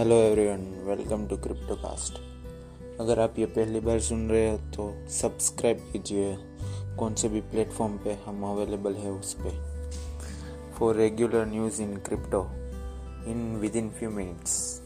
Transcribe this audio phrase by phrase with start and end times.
[0.00, 2.14] Hello everyone welcome to Cryptocast
[3.00, 6.36] अगर आप ये पहली बार सुन रहे हो तो सब्सक्राइब कीजिए।
[6.98, 9.90] कौन से भी प्लेटफॉर्म पे हम अवेलेबल है उस पर
[10.78, 12.40] for regular news in crypto
[13.30, 14.82] in with in few minutes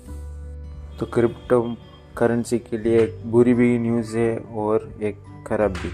[1.01, 1.77] तो क्रिप्टो
[2.19, 5.91] करेंसी के लिए एक बुरी भी न्यूज़ है और एक खराब भी।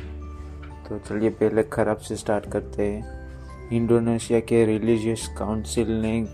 [0.88, 6.26] तो चलिए पहले खराब से स्टार्ट करते हैं। इंडोनेशिया के रिलीजियस काउंसिल ने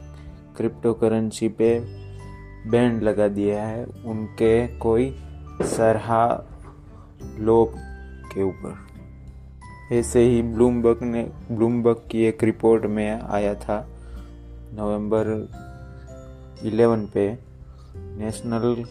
[0.56, 2.05] क्रिप्टो करेंसी पे
[2.66, 5.16] बैंड लगा दिया है उनके कोई
[5.62, 6.44] सरहा
[7.38, 7.72] लोग
[8.34, 8.86] के ऊपर।
[9.92, 13.88] ऐसे ही ब्लूमबर्ग ने, ब्लूमबर्ग की एक रिपोर्ट में आया था,
[14.74, 15.48] नवंबर
[16.64, 17.38] 11 पे,
[17.96, 18.84] नेशनल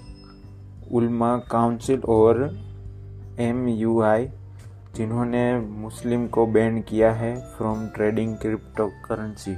[0.91, 2.59] उल्मा काउंसिल और
[3.39, 4.29] एम यू आई
[4.95, 9.57] जिन्होंने मुस्लिम को बैन किया है फ्रॉम ट्रेडिंग क्रिप्टो करेंसी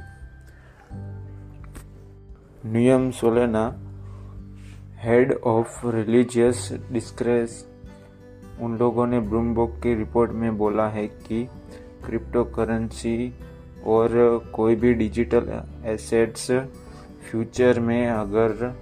[2.69, 3.86] नियम सोलेना
[5.03, 7.67] हेड ऑफ़ रिलीजियस डिस्क्रेस
[8.61, 11.47] उन लोगों ने ब्लूमबर्ग की रिपोर्ट में बोला है कि
[12.05, 13.33] क्रिप्टो करेंसी
[13.85, 14.09] और
[14.53, 16.51] कोई भी डिजिटल एसेट्स
[17.31, 18.77] फ्यूचर में अगर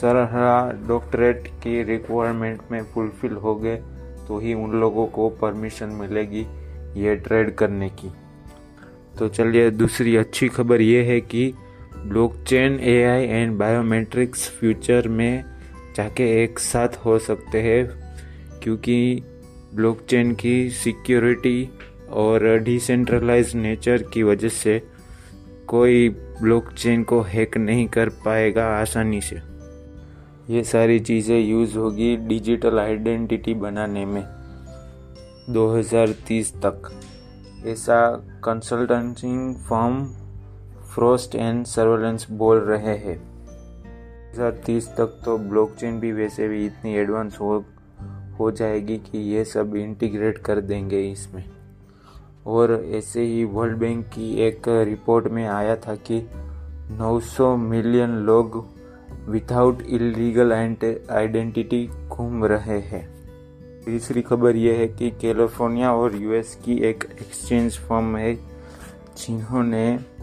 [0.00, 3.76] सरहा डॉक्टरेट की रिक्वायरमेंट में फुलफिल हो गए
[4.28, 6.46] तो ही उन लोगों को परमिशन मिलेगी
[7.00, 8.12] ये ट्रेड करने की।
[9.18, 11.54] तो चलिए, दूसरी अच्छी खबर ये है कि
[12.04, 15.44] blockchain, AI and biometrics future में
[15.96, 17.90] जाके एक साथ हो सकते हैं,
[18.62, 19.22] क्योंकि
[19.74, 21.70] ब्लॉकचेन की सिक्योरिटी
[22.10, 24.82] और डिसेंट्रलाइज नेचर की वजह से
[25.66, 29.36] कोई ब्लॉकचेन को हैक नहीं कर पाएगा आसानी से।
[30.50, 34.24] ये सारी चीज़ें यूज़ होगी डिजिटल आइडेंटिटी बनाने में।
[35.48, 37.00] 2030 तक।
[37.66, 38.10] ऐसा
[38.44, 40.25] consultancy firm
[40.96, 43.18] Frost and Sullivan बोल रहे हैं।
[44.66, 47.64] तीस तक तो ब्लॉकचेन भी वैसे भी इतनी एडवांस हो
[48.38, 51.44] हो जाएगी कि ये सब इंटीग्रेट कर देंगे इसमें।
[52.46, 56.28] और ऐसे ही वर्ल्ड बैंक की एक रिपोर्ट में आया था कि
[56.90, 58.66] 900 मिलियन लोग
[59.28, 60.52] विदाउट इलीगल
[61.10, 63.08] आइडेंटिटी घूम रहे हैं।
[63.86, 68.34] तीसरी खबर यह है कि कैलिफ़ोर्निया और यूएस की एक एक्सचेंज फर्म है,
[69.16, 70.16] जिन्होंने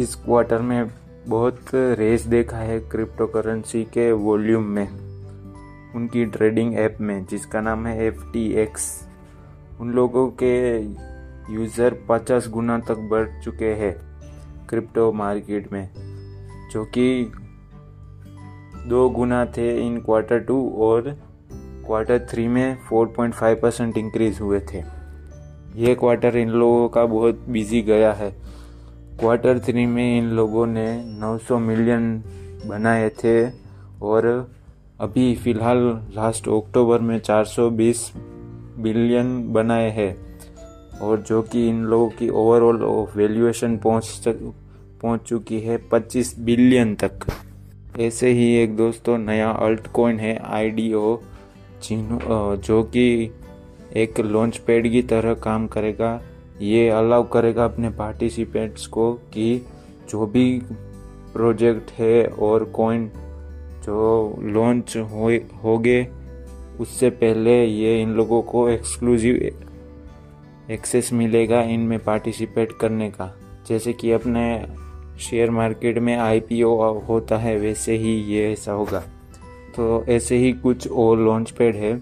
[0.00, 0.90] इस क्वार्टर में
[1.28, 4.88] बहुत रेस देखा है क्रिप्टो करेंसी के वॉल्यूम में।
[5.94, 8.86] उनकी ट्रेडिंग ऐप में, जिसका नाम है एफ़ टी एक्स
[9.80, 10.78] उन लोगों के
[11.54, 13.92] यूज़र पचास गुना तक बढ़ चुके हैं
[14.68, 15.88] क्रिप्टो मार्केट में,
[16.72, 17.32] जो कि
[18.88, 21.10] दो गुना थे इन क्वार्टर टू और
[21.86, 24.82] क्वार्टर थ्री में 4.5 परसेंट इंक्रीज हुए थे।
[25.76, 28.36] ये क्वार्टर इन लोगों का बहुत बिज़ी गया है।
[29.20, 30.86] क्वार्टर थ्री में इन लोगों ने
[31.20, 32.22] 900 मिलियन
[32.66, 33.50] बनाए थे
[34.02, 34.26] और
[35.00, 35.78] अभी फ़िलहाल
[36.16, 37.96] लास्ट अक्टूबर में 420
[38.78, 40.14] बिलियन बनाए हैं
[41.00, 42.76] और जो कि इन लोगों की ओवरऑल
[43.16, 47.26] वैल्यूएशन पहुँच पहुँच चुकी है 25 बिलियन तक।
[48.00, 51.16] ऐसे ही एक दोस्तों नया अल्ट कॉइन है आई ओ
[51.90, 53.30] जो कि
[53.96, 56.20] एक लॉन्च पैड की तरह काम करेगा।
[56.60, 59.66] ये अलाउ करेगा अपने पार्टिसिपेंट्स को कि
[60.10, 60.62] जो भी
[61.32, 63.10] प्रोजेक्ट है और कॉइन
[63.84, 66.08] जो लॉन्च हो होगे,
[66.80, 69.50] उससे पहले ये इन लोगों को एक्सक्लूसिव
[70.70, 73.36] एक्सेस मिलेगा इनमें पार्टिसिपेट करने का।
[73.68, 74.66] जैसे कि अपने
[75.20, 79.00] शेयर मार्केट में आईपीओ होता है, वैसे ही ये ऐसा होगा।
[79.76, 81.96] तो ऐसे ही कुछ और लॉन्च पैड है।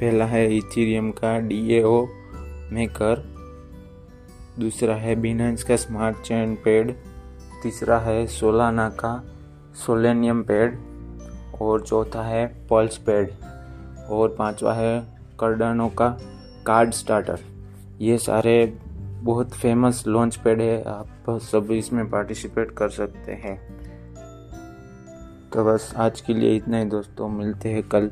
[0.00, 1.82] पहला है इथीरियम का डी
[2.74, 3.37] मेकर
[4.58, 6.94] दूसरा है बिनेंस का स्मार्ट चैन पैड
[7.62, 9.12] तीसरा है सोलाना का
[9.86, 10.78] सोलेनियम पैड
[11.62, 13.30] और चौथा है पल्स पैड
[14.10, 15.00] और पांचवा है
[15.40, 16.08] कर्डानो का
[16.66, 17.38] कार्ड स्टार्टर
[18.00, 18.78] ये सारे
[19.22, 23.56] बहुत फ़ेमस लॉन्च पैड है, आप सब इसमें पार्टिसिपेट कर सकते हैं।
[25.50, 28.10] तो बस आज के लिए इतना ही दोस्तों, मिलते हैं कल।